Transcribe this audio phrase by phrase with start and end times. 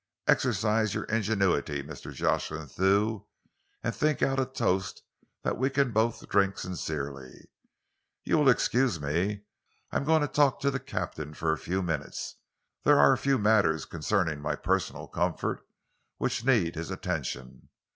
[0.25, 2.11] "Exercise your ingenuity, Mr.
[2.11, 3.27] Jocelyn Thew,
[3.83, 5.03] and think out a toast
[5.43, 7.51] that we can both drink sincerely.
[8.23, 9.41] You will excuse me?
[9.91, 12.37] I am going in to talk to the captain for a few minutes.
[12.83, 15.63] There are a few matters concerning my personal comfort
[16.17, 17.69] which need his attention.